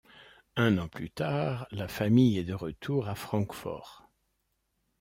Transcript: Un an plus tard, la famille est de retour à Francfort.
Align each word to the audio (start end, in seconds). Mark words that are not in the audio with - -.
Un 0.55 0.79
an 0.79 0.87
plus 0.87 1.11
tard, 1.11 1.67
la 1.69 1.87
famille 1.87 2.39
est 2.39 2.43
de 2.43 2.55
retour 2.55 3.07
à 3.07 3.13
Francfort. 3.13 4.09